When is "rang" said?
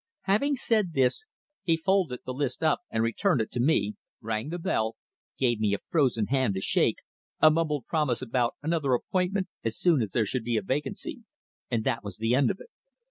4.19-4.49